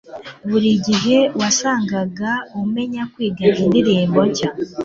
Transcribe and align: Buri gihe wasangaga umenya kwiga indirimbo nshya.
Buri 0.49 0.69
gihe 0.85 1.17
wasangaga 1.39 2.31
umenya 2.61 3.03
kwiga 3.13 3.45
indirimbo 3.63 4.19
nshya. 4.29 4.49